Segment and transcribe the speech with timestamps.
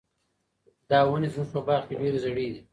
[0.89, 2.61] دا ونې زموږ په باغ کې ډېرې زړې دي.